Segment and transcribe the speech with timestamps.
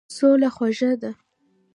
[0.15, 1.11] سوله خوږه ده.